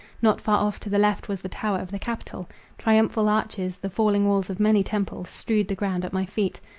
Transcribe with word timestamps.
Not 0.19 0.41
far 0.41 0.57
off, 0.57 0.79
to 0.79 0.89
the 0.89 0.97
left, 0.97 1.29
was 1.29 1.41
the 1.41 1.47
Tower 1.47 1.77
of 1.77 1.91
the 1.91 1.99
Capitol. 1.99 2.49
Triumphal 2.79 3.29
arches, 3.29 3.77
the 3.77 3.89
falling 3.91 4.27
walls 4.27 4.49
of 4.49 4.59
many 4.59 4.81
temples, 4.81 5.29
strewed 5.29 5.67
the 5.67 5.75
ground 5.75 6.03
at 6.03 6.11
my 6.11 6.25
feet. 6.25 6.59